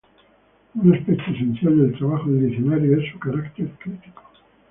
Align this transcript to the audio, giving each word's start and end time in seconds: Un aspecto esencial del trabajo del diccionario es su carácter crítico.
Un 0.73 0.93
aspecto 0.95 1.29
esencial 1.31 1.77
del 1.77 1.95
trabajo 1.95 2.27
del 2.31 2.49
diccionario 2.49 2.97
es 2.99 3.11
su 3.11 3.19
carácter 3.19 3.69
crítico. 3.77 4.23